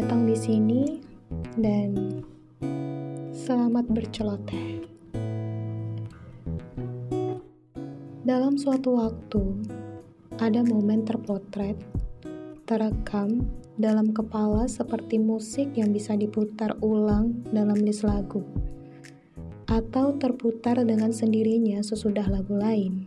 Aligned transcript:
datang 0.00 0.24
di 0.24 0.32
sini 0.32 0.82
dan 1.60 2.24
selamat 3.36 3.84
berceloteh. 3.92 4.80
Dalam 8.24 8.56
suatu 8.56 8.96
waktu, 8.96 9.60
ada 10.40 10.64
momen 10.64 11.04
terpotret, 11.04 11.76
terekam 12.64 13.44
dalam 13.76 14.16
kepala 14.16 14.64
seperti 14.72 15.20
musik 15.20 15.76
yang 15.76 15.92
bisa 15.92 16.16
diputar 16.16 16.80
ulang 16.80 17.44
dalam 17.52 17.76
list 17.76 18.00
lagu, 18.00 18.40
atau 19.68 20.16
terputar 20.16 20.80
dengan 20.80 21.12
sendirinya 21.12 21.84
sesudah 21.84 22.24
lagu 22.24 22.56
lain. 22.56 23.04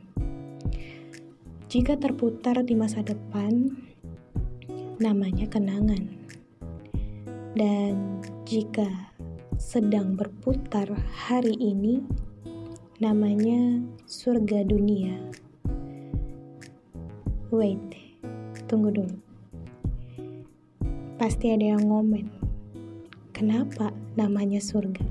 Jika 1.74 1.98
terputar 1.98 2.62
di 2.62 2.78
masa 2.78 3.02
depan, 3.02 3.82
namanya 5.02 5.50
kenangan. 5.50 6.22
Dan 7.54 8.22
jika 8.50 9.14
sedang 9.62 10.18
berputar 10.18 10.90
hari 11.30 11.54
ini, 11.58 12.02
namanya 12.98 13.82
surga 14.10 14.66
dunia. 14.66 15.18
Wait, 17.54 17.82
tunggu 18.66 18.90
dulu. 18.90 19.18
Pasti 21.22 21.54
ada 21.54 21.78
yang 21.78 21.86
ngomen. 21.86 22.28
Kenapa 23.32 23.94
namanya 24.18 24.58
surga? 24.58 25.06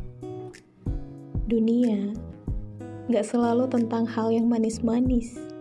Dunia 1.46 2.10
gak 3.10 3.26
selalu 3.26 3.70
tentang 3.70 4.06
hal 4.06 4.30
yang 4.30 4.46
manis-manis 4.50 5.52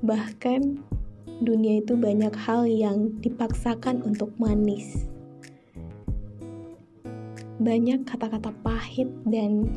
Bahkan 0.00 0.80
dunia 1.44 1.84
itu 1.84 1.92
banyak 1.92 2.32
hal 2.32 2.64
yang 2.64 3.12
dipaksakan 3.20 4.00
untuk 4.00 4.32
manis. 4.40 5.04
Banyak 7.60 8.08
kata-kata 8.08 8.56
pahit 8.64 9.12
dan 9.28 9.68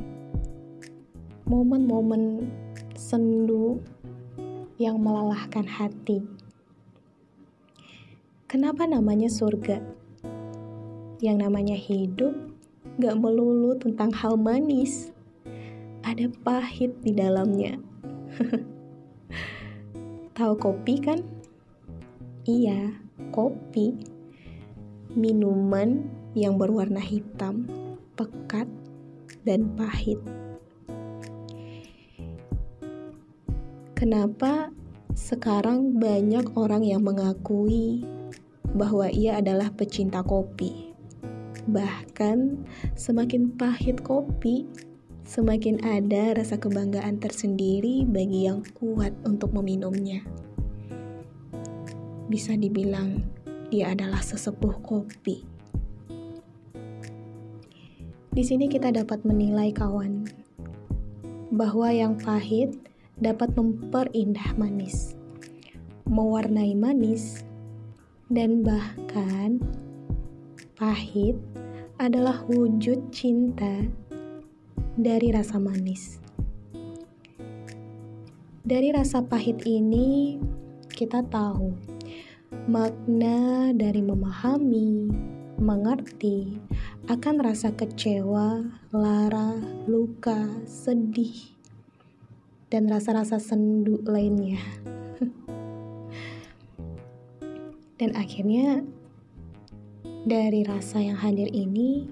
momen-momen 1.44 2.48
sendu 2.96 3.84
yang 4.80 5.04
melelahkan 5.04 5.68
hati. 5.68 6.24
Kenapa 8.48 8.88
namanya 8.88 9.28
surga? 9.28 9.84
Yang 11.20 11.38
namanya 11.44 11.76
hidup 11.76 12.32
gak 13.04 13.20
melulu 13.20 13.76
tentang 13.76 14.16
hal 14.16 14.40
manis. 14.40 15.12
Ada 16.08 16.32
pahit 16.40 16.96
di 17.04 17.12
dalamnya. 17.12 17.84
Tahu 20.40 20.54
kopi 20.56 21.04
kan? 21.04 21.20
Iya, 22.48 22.96
kopi. 23.36 23.92
Minuman 25.20 26.23
yang 26.34 26.58
berwarna 26.58 27.02
hitam, 27.02 27.70
pekat, 28.18 28.66
dan 29.46 29.70
pahit. 29.78 30.18
Kenapa 33.94 34.74
sekarang 35.14 35.96
banyak 36.02 36.58
orang 36.60 36.84
yang 36.84 37.06
mengakui 37.06 38.04
bahwa 38.74 39.08
ia 39.08 39.40
adalah 39.40 39.72
pecinta 39.72 40.26
kopi? 40.26 40.92
Bahkan 41.70 42.68
semakin 43.00 43.56
pahit 43.56 44.04
kopi, 44.04 44.68
semakin 45.24 45.80
ada 45.88 46.36
rasa 46.36 46.60
kebanggaan 46.60 47.24
tersendiri 47.24 48.04
bagi 48.04 48.50
yang 48.52 48.66
kuat 48.76 49.16
untuk 49.24 49.56
meminumnya. 49.56 50.20
Bisa 52.28 52.60
dibilang 52.60 53.24
dia 53.72 53.96
adalah 53.96 54.20
sesepuh 54.20 54.84
kopi. 54.84 55.53
Di 58.34 58.42
sini 58.42 58.66
kita 58.66 58.90
dapat 58.90 59.22
menilai 59.30 59.70
kawan 59.70 60.26
bahwa 61.54 61.94
yang 61.94 62.18
pahit 62.18 62.74
dapat 63.22 63.54
memperindah 63.54 64.58
manis, 64.58 65.14
mewarnai 66.10 66.74
manis, 66.74 67.46
dan 68.34 68.66
bahkan 68.66 69.62
pahit 70.74 71.38
adalah 72.02 72.42
wujud 72.50 73.14
cinta 73.14 73.86
dari 74.98 75.30
rasa 75.30 75.62
manis. 75.62 76.18
Dari 78.66 78.90
rasa 78.98 79.22
pahit 79.22 79.62
ini, 79.70 80.42
kita 80.90 81.22
tahu 81.30 81.70
makna 82.66 83.70
dari 83.78 84.02
memahami, 84.02 85.14
mengerti 85.62 86.58
akan 87.12 87.44
rasa 87.44 87.76
kecewa, 87.76 88.64
lara, 88.90 89.60
luka, 89.86 90.50
sedih, 90.66 91.54
dan 92.74 92.90
rasa-rasa 92.90 93.38
sendu 93.38 94.02
lainnya. 94.08 94.58
dan 98.02 98.18
akhirnya, 98.18 98.82
dari 100.26 100.66
rasa 100.66 101.04
yang 101.04 101.20
hadir 101.20 101.52
ini, 101.52 102.08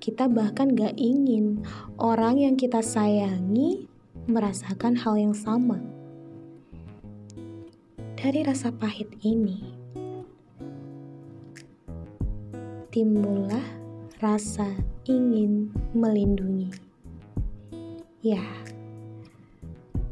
kita 0.00 0.30
bahkan 0.30 0.72
gak 0.72 0.94
ingin 0.96 1.66
orang 1.98 2.38
yang 2.38 2.54
kita 2.54 2.78
sayangi 2.78 3.90
merasakan 4.30 4.96
hal 4.96 5.18
yang 5.18 5.34
sama. 5.34 5.82
Dari 8.16 8.42
rasa 8.42 8.72
pahit 8.72 9.12
ini, 9.20 9.75
timbullah 12.96 13.60
rasa 14.24 14.72
ingin 15.04 15.68
melindungi. 15.92 16.72
Ya, 18.24 18.40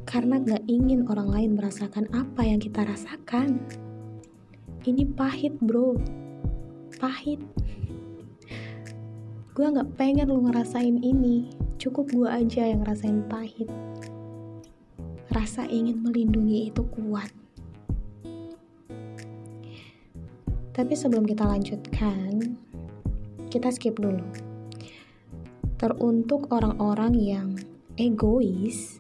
karena 0.05 0.37
gak 0.45 0.69
ingin 0.69 1.09
orang 1.09 1.33
lain 1.33 1.51
merasakan 1.57 2.05
apa 2.13 2.45
yang 2.45 2.61
kita 2.61 2.85
rasakan. 2.85 3.57
Ini 4.85 5.09
pahit, 5.17 5.57
bro. 5.65 5.97
Pahit 7.01 7.41
gue 9.55 9.71
gak 9.71 9.95
pengen 9.95 10.35
lu 10.35 10.43
ngerasain 10.51 10.99
ini 10.99 11.47
cukup 11.79 12.11
gue 12.11 12.27
aja 12.27 12.67
yang 12.67 12.83
ngerasain 12.83 13.23
pahit 13.31 13.71
rasa 15.31 15.63
ingin 15.71 16.03
melindungi 16.03 16.75
itu 16.75 16.83
kuat 16.91 17.31
tapi 20.75 20.99
sebelum 20.99 21.23
kita 21.23 21.47
lanjutkan 21.47 22.59
kita 23.55 23.71
skip 23.71 23.95
dulu 24.03 24.27
teruntuk 25.79 26.51
orang-orang 26.51 27.15
yang 27.15 27.49
egois 27.95 28.99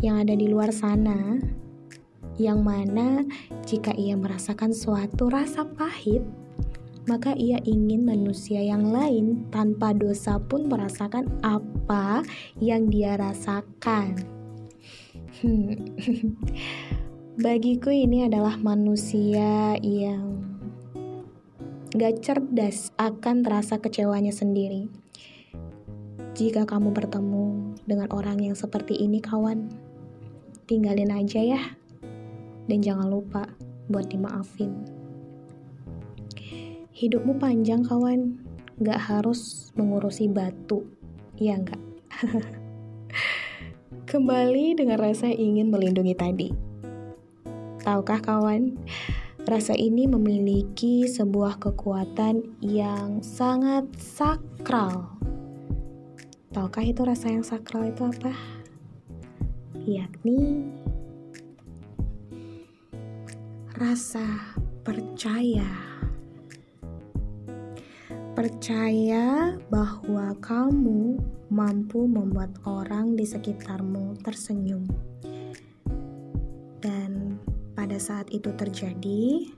yang 0.00 0.16
ada 0.16 0.32
di 0.32 0.48
luar 0.48 0.72
sana 0.72 1.36
yang 2.40 2.64
mana 2.64 3.28
jika 3.68 3.92
ia 3.92 4.16
merasakan 4.16 4.72
suatu 4.72 5.28
rasa 5.28 5.68
pahit 5.68 6.24
maka 7.04 7.36
ia 7.36 7.60
ingin 7.68 8.08
manusia 8.08 8.64
yang 8.64 8.88
lain 8.88 9.44
tanpa 9.52 9.92
dosa 9.92 10.40
pun 10.40 10.70
merasakan 10.70 11.26
apa 11.42 12.22
yang 12.62 12.86
dia 12.86 13.18
rasakan. 13.18 14.22
Hmm. 15.42 15.82
Bagiku 17.42 17.90
ini 17.90 18.30
adalah 18.30 18.54
manusia 18.54 19.74
yang 19.82 20.51
gak 21.92 22.24
cerdas 22.24 22.88
akan 22.96 23.44
rasa 23.44 23.76
kecewanya 23.76 24.32
sendiri. 24.32 24.88
Jika 26.32 26.64
kamu 26.64 26.88
bertemu 26.96 27.76
dengan 27.84 28.08
orang 28.16 28.40
yang 28.40 28.56
seperti 28.56 28.96
ini 28.96 29.20
kawan, 29.20 29.68
tinggalin 30.64 31.12
aja 31.12 31.44
ya. 31.44 31.60
Dan 32.64 32.80
jangan 32.80 33.12
lupa 33.12 33.44
buat 33.92 34.08
dimaafin. 34.08 34.72
Hidupmu 36.96 37.36
panjang 37.36 37.84
kawan, 37.84 38.40
gak 38.80 39.12
harus 39.12 39.68
mengurusi 39.76 40.32
batu, 40.32 40.88
ya 41.36 41.60
enggak? 41.60 41.82
Kembali 44.08 44.80
dengan 44.80 44.96
rasa 44.96 45.28
ingin 45.28 45.68
melindungi 45.68 46.16
tadi. 46.16 46.48
Tahukah 47.84 48.24
kawan, 48.24 48.80
rasa 49.52 49.76
ini 49.76 50.08
memiliki 50.08 51.04
sebuah 51.04 51.60
kekuatan 51.60 52.56
yang 52.64 53.20
sangat 53.20 53.84
sakral. 54.00 55.12
Tahukah 56.56 56.80
itu 56.80 57.04
rasa 57.04 57.28
yang 57.28 57.44
sakral 57.44 57.92
itu 57.92 58.00
apa? 58.00 58.32
Yakni 59.84 60.72
rasa 63.76 64.24
percaya 64.80 65.68
Percaya 68.32 69.52
bahwa 69.68 70.32
kamu 70.40 71.20
mampu 71.52 72.08
membuat 72.08 72.56
orang 72.64 73.20
di 73.20 73.28
sekitarmu 73.28 74.16
tersenyum. 74.24 74.88
Pada 77.92 78.08
saat 78.08 78.32
itu 78.32 78.48
terjadi, 78.56 79.52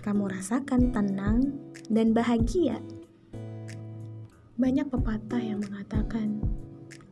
kamu 0.00 0.32
rasakan 0.32 0.88
tenang 0.88 1.52
dan 1.92 2.16
bahagia. 2.16 2.80
Banyak 4.56 4.88
pepatah 4.88 5.36
yang 5.36 5.60
mengatakan, 5.60 6.40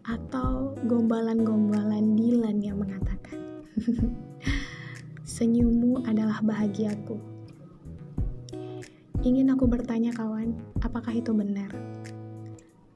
atau 0.08 0.73
gombalan-gombalan 0.88 2.17
Dilan 2.17 2.64
yang 2.64 2.81
mengatakan, 2.81 3.37
senyummu 5.37 6.08
adalah 6.08 6.41
bahagiaku. 6.41 7.20
Ingin 9.29 9.53
aku 9.53 9.69
bertanya 9.69 10.17
kawan, 10.17 10.56
apakah 10.81 11.12
itu 11.12 11.37
benar? 11.37 11.69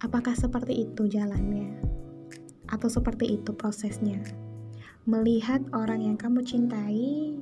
Apakah 0.00 0.32
seperti 0.32 0.88
itu 0.88 1.12
jalannya? 1.12 1.76
Atau 2.72 2.88
seperti 2.88 3.36
itu 3.36 3.52
prosesnya? 3.52 4.48
Melihat 5.08 5.64
orang 5.72 6.04
yang 6.04 6.20
kamu 6.20 6.44
cintai, 6.44 7.32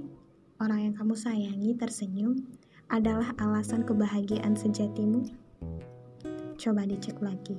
orang 0.62 0.78
yang 0.78 0.94
kamu 0.94 1.18
sayangi 1.18 1.74
tersenyum 1.74 2.38
adalah 2.86 3.34
alasan 3.34 3.82
kebahagiaan 3.82 4.54
sejatimu? 4.54 5.26
Coba 6.54 6.86
dicek 6.86 7.18
lagi. 7.18 7.58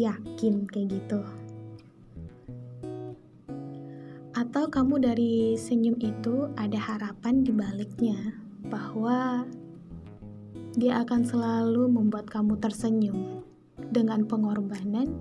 Yakin 0.00 0.64
kayak 0.72 0.96
gitu? 0.96 1.20
Atau 4.32 4.72
kamu 4.72 5.04
dari 5.04 5.60
senyum 5.60 6.00
itu 6.00 6.48
ada 6.56 6.80
harapan 6.80 7.44
di 7.44 7.52
baliknya 7.52 8.16
bahwa 8.72 9.44
dia 10.72 11.04
akan 11.04 11.20
selalu 11.20 11.84
membuat 11.92 12.32
kamu 12.32 12.56
tersenyum 12.64 13.44
dengan 13.92 14.24
pengorbanan 14.24 15.20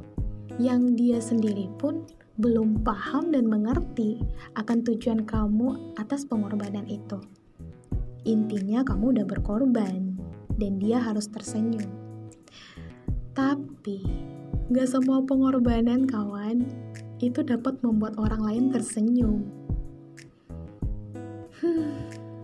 yang 0.63 0.95
dia 0.95 1.19
sendiri 1.19 1.67
pun 1.75 2.07
belum 2.35 2.83
paham 2.83 3.31
dan 3.31 3.47
mengerti 3.47 4.19
akan 4.59 4.83
tujuan 4.83 5.23
kamu 5.23 5.95
atas 5.95 6.27
pengorbanan 6.27 6.83
itu. 6.91 7.23
Intinya 8.27 8.83
kamu 8.83 9.15
udah 9.15 9.25
berkorban 9.27 10.19
dan 10.59 10.71
dia 10.81 10.99
harus 10.99 11.31
tersenyum. 11.31 11.87
Tapi, 13.35 14.03
gak 14.71 14.87
semua 14.91 15.23
pengorbanan 15.23 16.07
kawan 16.07 16.67
itu 17.23 17.39
dapat 17.39 17.79
membuat 17.79 18.19
orang 18.19 18.43
lain 18.43 18.65
tersenyum. 18.71 19.47
Hmm, 21.63 21.95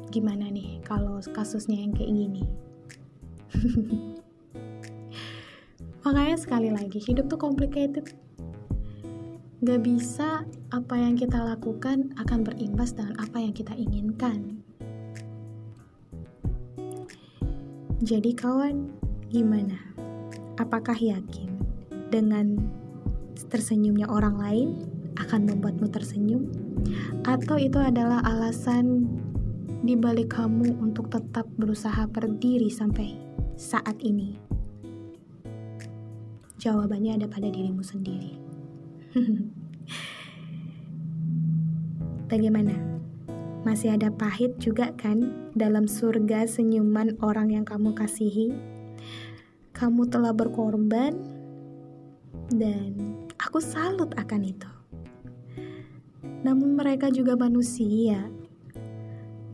gimana 0.08 0.48
nih 0.48 0.80
kalau 0.88 1.20
kasusnya 1.36 1.84
yang 1.84 1.92
kayak 1.92 2.16
gini? 2.16 2.44
Makanya 6.08 6.38
sekali 6.40 6.72
lagi, 6.72 6.98
hidup 7.04 7.28
tuh 7.28 7.40
complicated. 7.40 8.16
Gak 9.62 9.86
bisa 9.86 10.42
apa 10.74 10.98
yang 10.98 11.14
kita 11.14 11.38
lakukan 11.38 12.18
akan 12.18 12.42
berimbas 12.42 12.98
dengan 12.98 13.14
apa 13.22 13.38
yang 13.38 13.54
kita 13.54 13.78
inginkan. 13.78 14.58
Jadi 18.02 18.34
kawan, 18.34 18.90
gimana? 19.30 19.78
Apakah 20.58 20.98
yakin 20.98 21.62
dengan 22.10 22.58
tersenyumnya 23.54 24.10
orang 24.10 24.42
lain 24.42 24.70
akan 25.22 25.54
membuatmu 25.54 25.94
tersenyum? 25.94 26.50
Atau 27.22 27.62
itu 27.62 27.78
adalah 27.78 28.26
alasan 28.26 29.06
di 29.86 29.94
balik 29.94 30.42
kamu 30.42 30.74
untuk 30.82 31.14
tetap 31.14 31.46
berusaha 31.62 32.10
berdiri 32.10 32.74
sampai 32.74 33.14
saat 33.62 34.02
ini? 34.02 34.42
Jawabannya 36.58 37.22
ada 37.22 37.30
pada 37.30 37.46
dirimu 37.46 37.86
sendiri. 37.86 38.51
Bagaimana? 42.32 42.76
Masih 43.62 43.94
ada 43.94 44.10
pahit 44.10 44.58
juga 44.58 44.96
kan 44.98 45.52
dalam 45.54 45.86
surga 45.86 46.50
senyuman 46.50 47.20
orang 47.22 47.54
yang 47.54 47.66
kamu 47.68 47.94
kasihi? 47.94 48.56
kamu 49.82 50.14
telah 50.14 50.30
berkorban, 50.30 51.18
dan 52.54 52.94
aku 53.42 53.58
salut 53.58 54.14
akan 54.14 54.42
itu. 54.46 54.70
Namun, 56.46 56.78
mereka 56.78 57.10
juga 57.10 57.34
manusia. 57.34 58.30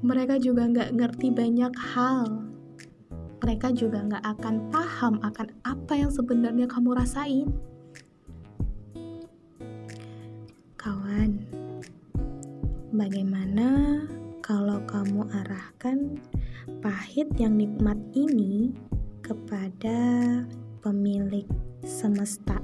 Mereka 0.04 0.44
juga 0.44 0.68
nggak 0.68 1.00
ngerti 1.00 1.32
banyak 1.32 1.74
hal. 1.96 2.44
Mereka 3.40 3.72
juga 3.72 4.04
nggak 4.04 4.24
akan 4.36 4.56
paham 4.68 5.16
akan 5.24 5.48
apa 5.64 5.94
yang 5.96 6.12
sebenarnya 6.12 6.68
kamu 6.68 6.92
rasain. 6.92 7.48
Kawan, 11.18 11.34
bagaimana 12.94 14.06
kalau 14.46 14.78
kamu 14.86 15.26
arahkan 15.34 16.22
pahit 16.78 17.26
yang 17.42 17.58
nikmat 17.58 17.98
ini 18.14 18.70
kepada 19.26 19.98
pemilik 20.86 21.50
semesta. 21.82 22.62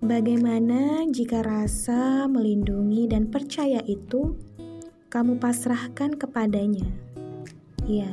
Bagaimana 0.00 1.04
jika 1.12 1.44
rasa 1.44 2.24
melindungi 2.32 3.12
dan 3.12 3.28
percaya 3.28 3.84
itu 3.84 4.40
kamu 5.12 5.36
pasrahkan 5.36 6.16
kepadanya? 6.16 6.88
Ya, 7.84 8.08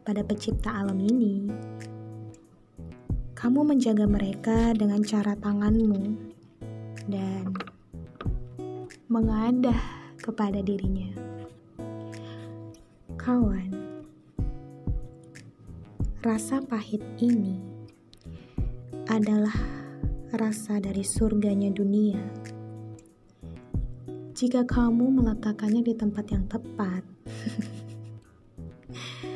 pada 0.00 0.24
pencipta 0.24 0.72
alam 0.72 0.96
ini, 0.96 1.44
kamu 3.36 3.68
menjaga 3.68 4.08
mereka 4.08 4.72
dengan 4.72 5.04
cara 5.04 5.36
tanganmu 5.36 6.27
dan 7.08 7.56
mengadah 9.08 9.80
kepada 10.20 10.60
dirinya. 10.60 11.10
Kawan, 13.18 13.88
Rasa 16.18 16.58
pahit 16.58 16.98
ini 17.22 17.62
adalah 19.06 19.54
rasa 20.34 20.82
dari 20.82 21.06
surganya 21.06 21.70
dunia. 21.70 22.18
Jika 24.34 24.66
kamu 24.66 25.14
meletakkannya 25.14 25.86
di 25.86 25.94
tempat 25.94 26.26
yang 26.34 26.44
tepat, 26.50 27.06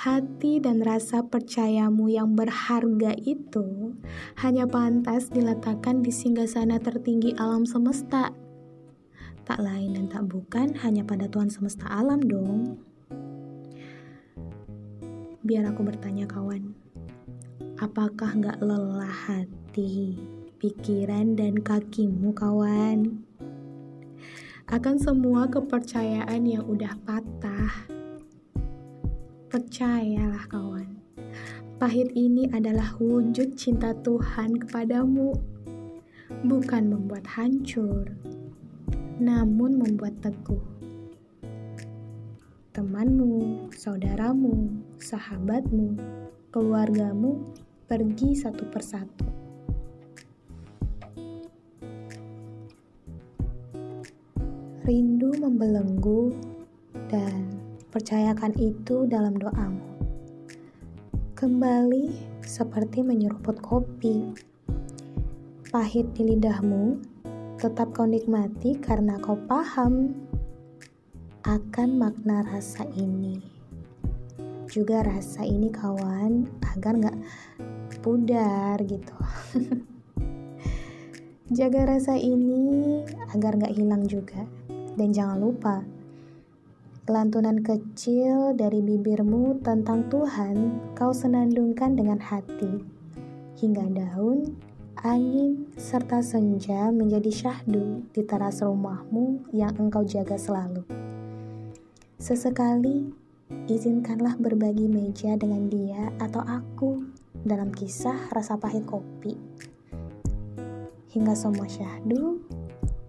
hati 0.00 0.64
dan 0.64 0.80
rasa 0.80 1.20
percayamu 1.20 2.08
yang 2.08 2.32
berharga 2.32 3.12
itu 3.20 3.92
hanya 4.40 4.64
pantas 4.64 5.28
diletakkan 5.28 6.00
di 6.00 6.08
singgasana 6.08 6.80
tertinggi 6.80 7.36
alam 7.36 7.68
semesta. 7.68 8.32
Tak 9.44 9.60
lain 9.60 10.00
dan 10.00 10.08
tak 10.08 10.24
bukan 10.24 10.72
hanya 10.80 11.04
pada 11.04 11.28
Tuhan 11.28 11.52
semesta 11.52 11.84
alam 11.84 12.16
dong. 12.24 12.80
Biar 15.44 15.68
aku 15.68 15.84
bertanya 15.84 16.24
kawan, 16.24 16.72
apakah 17.76 18.40
gak 18.40 18.56
lelah 18.64 19.12
hati, 19.28 20.16
pikiran, 20.56 21.36
dan 21.36 21.60
kakimu 21.60 22.32
kawan? 22.32 23.20
Akan 24.64 24.96
semua 24.96 25.44
kepercayaan 25.52 26.40
yang 26.48 26.64
udah 26.64 26.96
patah. 27.04 27.19
Percayalah 29.50 30.46
kawan, 30.46 31.02
pahit 31.82 32.14
ini 32.14 32.46
adalah 32.54 32.94
wujud 33.02 33.58
cinta 33.58 33.90
Tuhan 33.98 34.54
kepadamu. 34.62 35.34
Bukan 36.46 36.86
membuat 36.86 37.26
hancur, 37.26 38.14
namun 39.18 39.82
membuat 39.82 40.14
teguh 40.22 40.80
temanmu, 42.70 43.68
saudaramu, 43.76 44.70
sahabatmu, 44.96 45.98
keluargamu 46.54 47.42
pergi 47.90 48.32
satu 48.38 48.64
persatu. 48.72 49.26
Rindu 54.86 55.34
membelenggu 55.36 56.32
dan 57.12 57.59
percayakan 57.90 58.54
itu 58.54 59.10
dalam 59.10 59.34
doamu. 59.34 59.82
Kembali 61.34 62.14
seperti 62.46 63.02
menyeruput 63.02 63.58
kopi. 63.58 64.30
Pahit 65.74 66.06
di 66.14 66.34
lidahmu, 66.34 67.02
tetap 67.58 67.90
kau 67.94 68.06
nikmati 68.06 68.78
karena 68.78 69.18
kau 69.18 69.34
paham 69.50 70.14
akan 71.42 71.88
makna 71.98 72.46
rasa 72.46 72.86
ini. 72.94 73.42
Juga 74.70 75.02
rasa 75.02 75.42
ini 75.42 75.74
kawan 75.74 76.46
agar 76.74 76.94
nggak 76.94 77.18
pudar 78.06 78.78
gitu. 78.86 79.14
Jaga 81.58 81.98
rasa 81.98 82.14
ini 82.14 83.02
agar 83.34 83.58
nggak 83.58 83.74
hilang 83.74 84.06
juga. 84.06 84.46
Dan 84.94 85.10
jangan 85.10 85.42
lupa, 85.42 85.82
lantunan 87.10 87.58
kecil 87.58 88.54
dari 88.54 88.78
bibirmu 88.78 89.58
tentang 89.66 90.06
Tuhan 90.06 90.78
kau 90.94 91.10
senandungkan 91.10 91.98
dengan 91.98 92.22
hati. 92.22 92.86
Hingga 93.58 93.90
daun, 93.90 94.54
angin, 95.02 95.66
serta 95.74 96.22
senja 96.22 96.94
menjadi 96.94 97.28
syahdu 97.34 98.06
di 98.14 98.22
teras 98.22 98.62
rumahmu 98.62 99.42
yang 99.50 99.74
engkau 99.82 100.06
jaga 100.06 100.38
selalu. 100.38 100.86
Sesekali, 102.22 103.10
izinkanlah 103.66 104.38
berbagi 104.38 104.86
meja 104.86 105.34
dengan 105.34 105.66
dia 105.66 106.14
atau 106.22 106.46
aku 106.46 107.10
dalam 107.42 107.74
kisah 107.74 108.30
rasa 108.30 108.54
pahit 108.54 108.86
kopi. 108.86 109.34
Hingga 111.10 111.34
semua 111.34 111.66
syahdu 111.66 112.38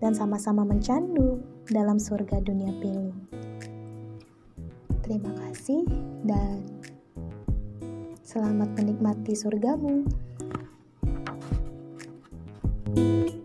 dan 0.01 0.17
sama-sama 0.17 0.65
mencandu 0.65 1.37
dalam 1.69 2.01
surga 2.01 2.41
dunia 2.41 2.73
pilu. 2.81 3.13
Terima 5.01 5.33
kasih 5.35 5.83
dan 6.23 6.61
selamat 8.21 8.69
menikmati 8.77 9.33
surgamu. 9.35 10.05
thank 12.91 13.35
you 13.35 13.40